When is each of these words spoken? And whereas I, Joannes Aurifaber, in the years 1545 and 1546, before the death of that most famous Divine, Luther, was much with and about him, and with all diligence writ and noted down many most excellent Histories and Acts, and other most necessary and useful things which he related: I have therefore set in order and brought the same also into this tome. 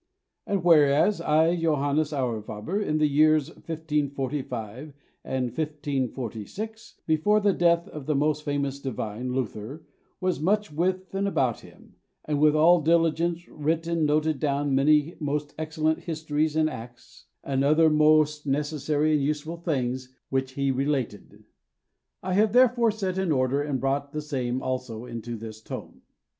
And 0.47 0.63
whereas 0.63 1.21
I, 1.21 1.55
Joannes 1.55 2.11
Aurifaber, 2.11 2.81
in 2.81 2.97
the 2.97 3.05
years 3.07 3.49
1545 3.49 4.93
and 5.23 5.45
1546, 5.55 6.95
before 7.05 7.39
the 7.39 7.53
death 7.53 7.87
of 7.89 8.07
that 8.07 8.15
most 8.15 8.41
famous 8.41 8.79
Divine, 8.79 9.31
Luther, 9.31 9.83
was 10.19 10.39
much 10.39 10.71
with 10.71 11.13
and 11.13 11.27
about 11.27 11.59
him, 11.59 11.97
and 12.25 12.39
with 12.39 12.55
all 12.55 12.81
diligence 12.81 13.47
writ 13.47 13.85
and 13.85 14.07
noted 14.07 14.39
down 14.39 14.73
many 14.73 15.17
most 15.19 15.53
excellent 15.59 15.99
Histories 15.99 16.55
and 16.55 16.67
Acts, 16.67 17.25
and 17.43 17.63
other 17.63 17.87
most 17.87 18.47
necessary 18.47 19.11
and 19.13 19.21
useful 19.21 19.57
things 19.57 20.15
which 20.29 20.53
he 20.53 20.71
related: 20.71 21.43
I 22.23 22.33
have 22.33 22.53
therefore 22.53 22.89
set 22.89 23.19
in 23.19 23.31
order 23.31 23.61
and 23.61 23.79
brought 23.79 24.13
the 24.13 24.21
same 24.23 24.63
also 24.63 25.05
into 25.05 25.37
this 25.37 25.61
tome. 25.61 26.01